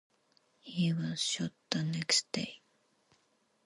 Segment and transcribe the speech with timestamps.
[0.61, 2.63] He was shot the next day.